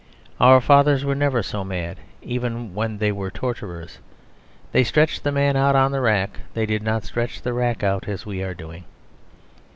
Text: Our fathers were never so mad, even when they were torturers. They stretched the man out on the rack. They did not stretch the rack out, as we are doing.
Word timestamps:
Our 0.39 0.61
fathers 0.61 1.05
were 1.05 1.13
never 1.13 1.43
so 1.43 1.63
mad, 1.63 1.99
even 2.23 2.73
when 2.73 2.97
they 2.97 3.11
were 3.11 3.29
torturers. 3.29 3.99
They 4.71 4.83
stretched 4.83 5.23
the 5.23 5.31
man 5.31 5.55
out 5.55 5.75
on 5.75 5.91
the 5.91 6.01
rack. 6.01 6.39
They 6.55 6.65
did 6.65 6.81
not 6.81 7.03
stretch 7.05 7.43
the 7.43 7.53
rack 7.53 7.83
out, 7.83 8.07
as 8.07 8.25
we 8.25 8.41
are 8.41 8.55
doing. 8.55 8.85